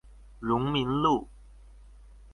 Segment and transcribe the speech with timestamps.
[0.41, 1.29] 榮民路